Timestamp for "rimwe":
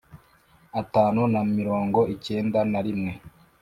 2.85-3.11